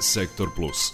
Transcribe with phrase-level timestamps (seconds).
[0.00, 0.92] Sektor Plus.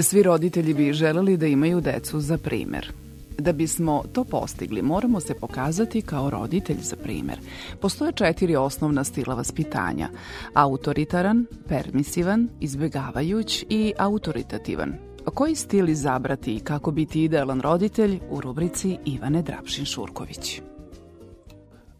[0.00, 2.92] Svi roditelji bi želeli da imaju decu za primer.
[3.38, 7.38] Da bismo to postigli, moramo se pokazati kao roditelj za primer.
[7.80, 10.08] Postoje četiri osnovna stila vaspitanja.
[10.54, 15.08] Autoritaran, permisivan, izbegavajuć i autoritativan.
[15.30, 20.60] Koji stil izabrati i kako biti idealan roditelj u rubrici Ivane Drapšin-Šurković.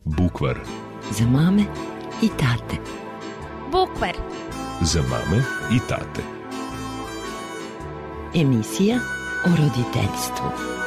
[0.04, 0.58] Bukvar.
[1.10, 1.62] Za mame
[2.22, 2.76] i tate.
[3.72, 4.16] Bukvar.
[4.82, 6.22] Za mame i tate.
[8.34, 8.98] Emisija
[9.46, 10.78] o roditeljstvu.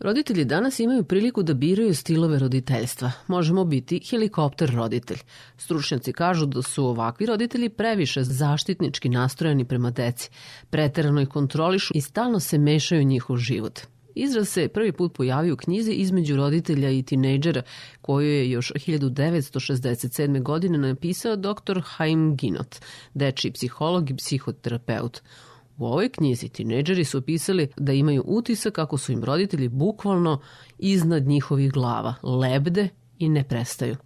[0.00, 3.12] Roditelji danas imaju priliku da biraju stilove roditeljstva.
[3.26, 5.18] Možemo biti helikopter roditelj.
[5.56, 10.30] Stručnjaci kažu da su ovakvi roditelji previše zaštitnički nastrojeni prema deci,
[10.70, 13.80] preterano ih kontrolišu i stalno se mešaju njihov život.
[14.14, 17.62] Izraz se prvi put pojavio u knjizi između roditelja i tinejdžera
[18.00, 20.42] koju je još 1967.
[20.42, 21.80] godine napisao dr.
[21.84, 22.76] Haim Ginot,
[23.14, 25.22] deči psiholog i psihoterapeut.
[25.80, 30.40] U ovoj knjizi tinejdžeri su opisali da imaju utisak kako su im roditelji bukvalno
[30.78, 33.96] iznad njihovih glava, lebde i ne prestaju.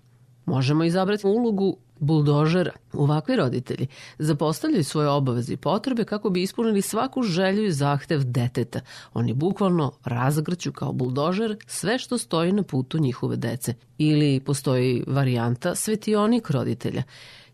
[0.47, 2.70] Možemo izabrati ulogu buldožera.
[2.92, 3.86] Ovakvi roditelji
[4.19, 8.80] zapostavljaju svoje obaveze i potrebe kako bi ispunili svaku želju i zahtev deteta.
[9.14, 13.75] Oni bukvalno razgrću kao buldožer sve što stoji na putu njihove dece.
[13.98, 17.02] Ili postoji varijanta svetionik roditelja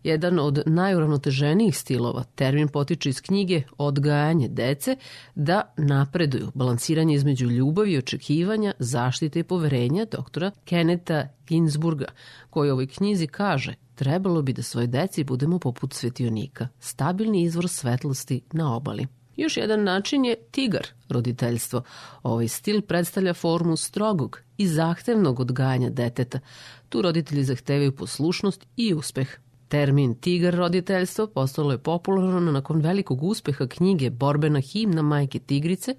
[0.02, 2.24] jedan od najuravnoteženijih stilova.
[2.34, 4.96] Termin potiče iz knjige Odgajanje dece
[5.34, 12.06] da napreduju, balansiranje između ljubavi i očekivanja, zaštite i poverenja doktora Keneta Ginsburga,
[12.50, 17.68] koji u ovoj knjizi kaže trebalo bi da svoje deci budemo poput svetionika, stabilni izvor
[17.68, 19.06] svetlosti na obali.
[19.36, 21.82] Još jedan način je tigar roditeljstvo.
[22.22, 26.40] Ovaj stil predstavlja formu strogog i zahtevnog odgajanja deteta.
[26.88, 29.38] Tu roditelji zahtevaju poslušnost i uspeh.
[29.70, 35.94] Termin tigar roditeljstvo postalo je popularno nakon velikog uspeha knjige Borbena himna majke tigrice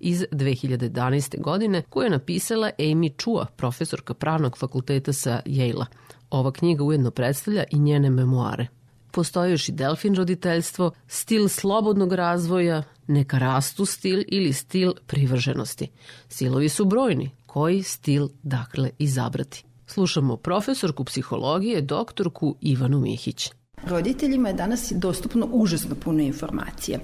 [0.00, 1.40] iz 2011.
[1.40, 5.86] godine koju je napisala Amy Chua, profesorka pravnog fakulteta sa Yale-a.
[6.30, 8.66] Ova knjiga ujedno predstavlja i njene memoare.
[9.10, 15.88] Postoji još i delfin roditeljstvo, stil slobodnog razvoja, neka rastu stil ili stil privrženosti.
[16.28, 19.64] Stilovi su brojni, koji stil dakle izabrati.
[19.86, 23.50] Slušamo profesorku psihologije, doktorku Ivanu Mihić.
[23.86, 26.98] Roditeljima je danas dostupno užasno puno informacije.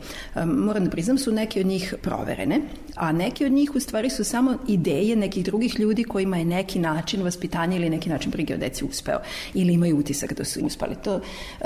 [0.47, 2.61] Moram da priznam su neke od njih proverene,
[2.95, 6.79] a neke od njih u stvari su samo ideje nekih drugih ljudi kojima je neki
[6.79, 9.21] način vaspitanja ili neki način brige o deci uspeo
[9.55, 10.97] ili imaju utisak da su uspali.
[11.05, 11.21] To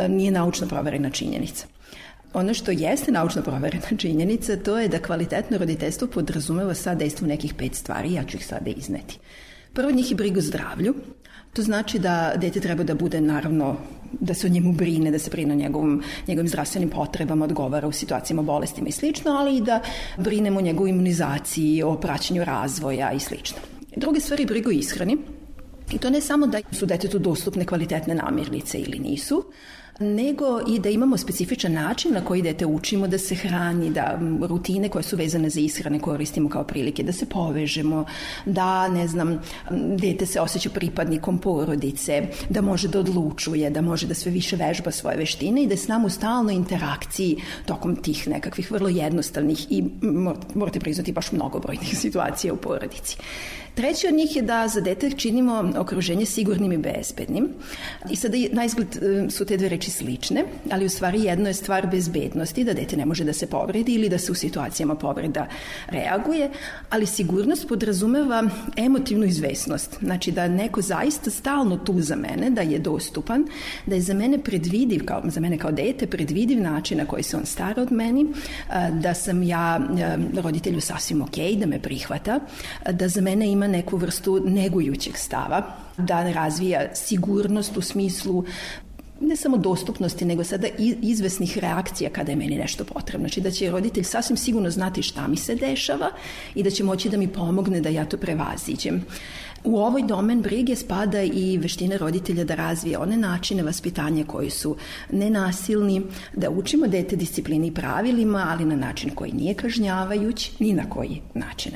[0.08, 1.66] nije naučno proverena činjenica.
[2.34, 7.54] Ono što jeste naučno proverena činjenica, to je da kvalitetno roditeljstvo podrazumeva sad dejstvo nekih
[7.54, 9.19] pet stvari, ja ću ih sada izneti.
[9.74, 10.94] Prvo njih je brigu zdravlju.
[11.52, 13.76] To znači da dete treba da bude naravno
[14.20, 17.92] da se o njemu brine, da se brine o njegovim, njegovim zdravstvenim potrebama, odgovara u
[17.92, 19.80] situacijama bolestima i slično, ali i da
[20.16, 23.58] brinemo o njegovoj imunizaciji, o praćenju razvoja i slično.
[23.96, 25.18] Druge stvari brigu ishrani.
[25.92, 29.44] I to ne samo da su detetu dostupne kvalitetne namirnice ili nisu,
[29.99, 34.88] nego i da imamo specifičan način na koji dete učimo da se hrani, da rutine
[34.88, 38.04] koje su vezane za ishrane koristimo kao prilike, da se povežemo,
[38.44, 39.43] da, ne znam,
[39.97, 44.91] dete se osjeća pripadnikom porodice, da može da odlučuje, da može da sve više vežba
[44.91, 49.66] svoje veštine i da je s nama u stalnoj interakciji tokom tih nekakvih vrlo jednostavnih
[49.71, 49.84] i
[50.54, 53.16] morate priznati baš mnogobrojnih situacija u porodici.
[53.74, 57.48] Treći od njih je da za dete činimo okruženje sigurnim i bezbednim.
[58.10, 61.54] I sada na izgled e, su te dve reči slične, ali u stvari jedno je
[61.54, 65.46] stvar bezbednosti, da dete ne može da se povredi ili da se u situacijama povreda
[65.88, 66.50] reaguje,
[66.90, 68.42] ali sigurnost podrazumeva
[68.76, 69.98] emotivnu izvesnost.
[70.00, 73.46] Znači da neko zaista stalno tu za mene, da je dostupan,
[73.86, 77.36] da je za mene predvidiv, kao, za mene kao dete, predvidiv način na koji se
[77.36, 78.26] on stara od meni,
[79.00, 79.80] da sam ja
[80.42, 82.41] roditelju sasvim ok, da me prihvata,
[82.92, 85.63] da za mene ima ima neku vrstu negujućeg stava,
[85.97, 88.45] da razvija sigurnost u smislu
[89.24, 90.68] ne samo dostupnosti, nego sada
[91.03, 93.28] izvesnih reakcija kada je meni nešto potrebno.
[93.28, 96.10] Znači da će roditelj sasvim sigurno znati šta mi se dešava
[96.54, 99.04] i da će moći da mi pomogne da ja to prevaziđem.
[99.65, 104.76] U ovoj domen brige spada i veštine roditelja da razvije one načine vaspitanja koji su
[105.12, 106.03] nenasilni,
[106.36, 111.72] da učimo dete disciplini pravilima, ali na način koji nije kažnjavajuć, ni na koji način.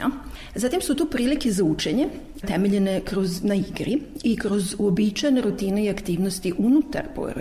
[0.54, 2.08] Zatim su tu prilike za učenje
[2.46, 7.37] temeljene kroz, na igri i kroz uobičajene rutine i aktivnosti unutar porodice.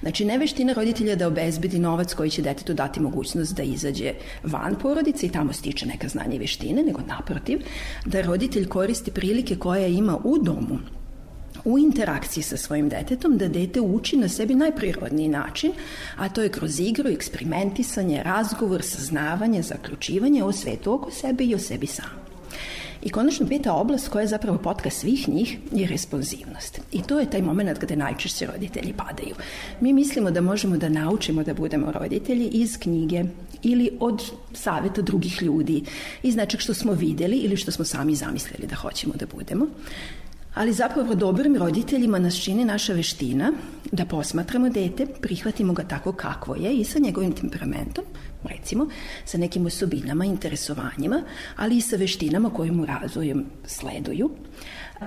[0.00, 4.12] Znači, ne veština roditelja da obezbedi novac koji će detetu dati mogućnost da izađe
[4.42, 7.58] van porodice i tamo stiče neka znanja i veštine, nego naprotiv,
[8.06, 10.78] da roditelj koristi prilike koje ima u domu
[11.64, 15.72] u interakciji sa svojim detetom da dete uči na sebi najprirodniji način,
[16.16, 21.58] a to je kroz igru, eksperimentisanje, razgovor, saznavanje, zaključivanje o svetu oko sebe i o
[21.58, 22.23] sebi samom.
[23.04, 26.80] I konačno peta oblast koja je zapravo potka svih njih je responsivnost.
[26.92, 29.34] I to je taj moment kada najčešće roditelji padaju.
[29.80, 33.24] Mi mislimo da možemo da naučimo da budemo roditelji iz knjige
[33.62, 34.22] ili od
[34.52, 35.82] saveta drugih ljudi,
[36.22, 39.66] iz nečeg što smo videli ili što smo sami zamislili da hoćemo da budemo
[40.54, 43.52] ali zapravo dobrim roditeljima nas čini naša veština
[43.94, 48.04] da posmatramo dete, prihvatimo ga tako kakvo je i sa njegovim temperamentom,
[48.44, 48.86] recimo,
[49.24, 51.22] sa nekim osobinama, interesovanjima,
[51.56, 54.30] ali i sa veštinama koje mu razvojem sleduju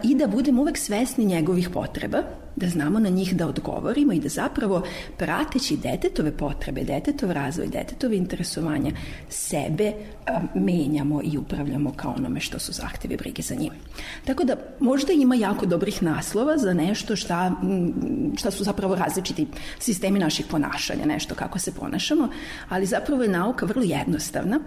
[0.03, 2.23] i da budemo uvek svesni njegovih potreba,
[2.57, 4.83] da znamo na njih da odgovorimo i da zapravo
[5.17, 8.91] prateći detetove potrebe, detetov razvoj, detetove interesovanja,
[9.29, 9.93] sebe
[10.27, 13.71] a, menjamo i upravljamo kao onome što su zahteve brige za njim.
[14.25, 17.51] Tako da možda ima jako dobrih naslova za nešto šta,
[18.37, 19.47] šta su zapravo različiti
[19.79, 22.29] sistemi naših ponašanja, nešto kako se ponašamo,
[22.69, 24.59] ali zapravo je nauka vrlo jednostavna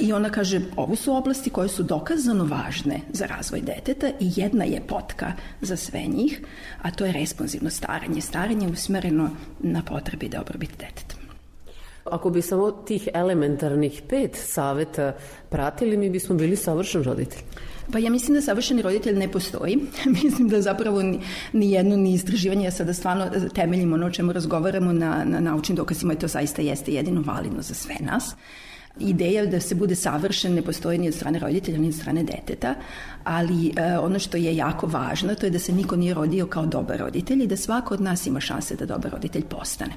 [0.00, 4.64] i ona kaže ovo su oblasti koje su dokazano važne za razvoj deteta i jedna
[4.64, 6.40] je potka za sve njih,
[6.82, 8.20] a to je responsivno staranje.
[8.20, 9.30] Staranje usmereno
[9.60, 11.16] na potrebi dobrobit deteta.
[12.04, 15.12] Ako bi samo tih elementarnih pet saveta
[15.50, 17.42] pratili, mi bismo bili savršen roditelj.
[17.92, 19.78] Pa ja mislim da savršeni roditelj ne postoji.
[20.22, 21.20] mislim da zapravo ni,
[21.52, 25.76] ni jedno ni istraživanje, ja sada stvarno temeljimo ono o čemu razgovaramo na, na naučnim
[25.76, 28.34] dokazima i to zaista jeste jedino validno za sve nas.
[28.98, 32.74] Ideja da se bude savršen ne postoji ni od strane roditelja, ni od strane deteta,
[33.24, 36.66] ali e, ono što je jako važno to je da se niko nije rodio kao
[36.66, 39.92] dobar roditelj i da svako od nas ima šanse da dobar roditelj postane.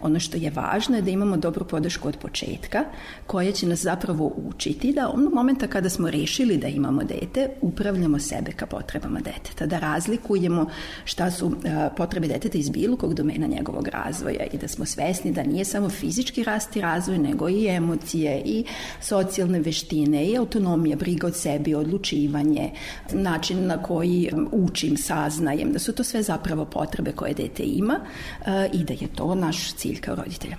[0.00, 2.84] Ono što je važno je da imamo dobru podršku od početka
[3.26, 8.18] koja će nas zapravo učiti da onog momenta kada smo rešili da imamo dete, upravljamo
[8.18, 10.66] sebe ka potrebama deteta, da razlikujemo
[11.04, 15.32] šta su e, potrebe deteta iz bilo kog domena njegovog razvoja i da smo svesni
[15.32, 18.64] da nije samo fizički rast i razvoj, nego i emocije i
[19.00, 22.70] socijalne veštine i autonomija, briga od sebi, odlučivanje,
[23.12, 28.00] način na koji učim, saznajem, da su to sve zapravo potrebe koje dete ima
[28.46, 30.56] e, i da je to naš cilj kao roditelja.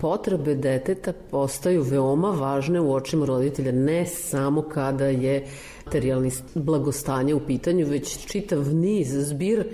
[0.00, 5.46] Potrebe deteta postaju veoma važne u očima roditelja, ne samo kada je
[5.84, 9.64] materijalni blagostanje u pitanju, već čitav niz zbir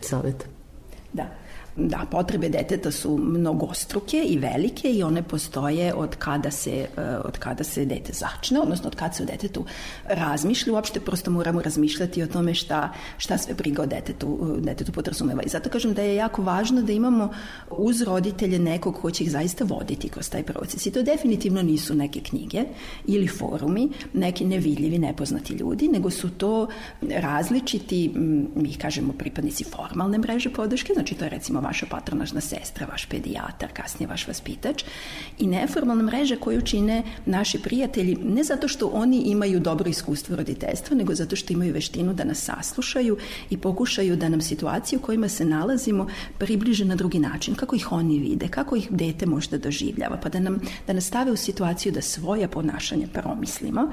[0.00, 0.46] saveta.
[1.12, 1.47] Da
[1.78, 7.38] da, potrebe deteta su mnogostruke i velike i one postoje od kada se, e, od
[7.38, 9.64] kada se dete začne, odnosno od kada se o detetu
[10.04, 15.42] razmišlja, uopšte prosto moramo razmišljati o tome šta, šta sve briga o detetu, detetu podrazumeva.
[15.42, 17.30] I zato kažem da je jako važno da imamo
[17.70, 20.86] uz roditelje nekog ko će ih zaista voditi kroz taj proces.
[20.86, 22.64] I to definitivno nisu neke knjige
[23.06, 26.68] ili forumi, neki nevidljivi, nepoznati ljudi, nego su to
[27.02, 28.12] različiti,
[28.54, 33.72] mi kažemo pripadnici formalne mreže podrške, znači to je recimo vaša patronažna sestra, vaš pedijatar,
[33.72, 34.84] kasnije vaš vaspitač
[35.38, 40.96] i neformalna mreža koju čine naši prijatelji ne zato što oni imaju dobro iskustvo roditeljstva,
[40.96, 43.16] nego zato što imaju veštinu da nas saslušaju
[43.50, 47.92] i pokušaju da nam situaciju u kojima se nalazimo približe na drugi način, kako ih
[47.92, 51.92] oni vide, kako ih dete možda doživljava, pa da, nam, da nas stave u situaciju
[51.92, 53.92] da svoja ponašanja promislimo,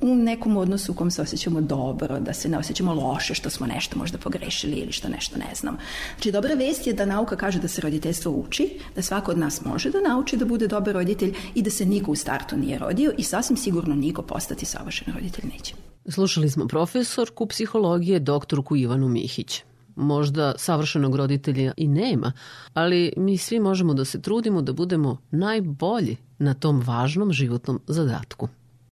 [0.00, 3.66] u nekom odnosu u kom se osjećamo dobro, da se ne osjećamo loše što smo
[3.66, 5.78] nešto možda pogrešili ili što nešto ne znamo.
[6.14, 9.64] Znači, dobra vest je da nauka kaže da se roditeljstvo uči, da svako od nas
[9.64, 13.12] može da nauči da bude dobar roditelj i da se niko u startu nije rodio
[13.18, 15.74] i sasvim sigurno niko postati savršen roditelj neće.
[16.08, 19.62] Slušali smo profesorku psihologije doktorku Ivanu Mihić.
[19.96, 22.32] Možda savršenog roditelja i nema,
[22.74, 28.48] ali mi svi možemo da se trudimo da budemo najbolji na tom važnom životnom zadatku.